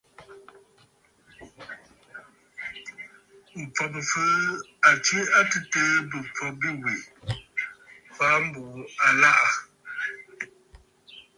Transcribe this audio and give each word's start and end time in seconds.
M̀fɔ̀ 3.61 3.85
Bɨ̀fɨɨ̀ 3.93 4.35
à 4.87 4.91
tswe 5.03 5.19
a 5.39 5.41
tɨtɨ̀ɨ 5.51 5.93
bɨ̀fɔ̀ 6.09 6.49
bîwè 6.59 6.93
fàa 8.15 8.35
mbùʼù 8.45 8.77
àlaʼà. 9.07 9.45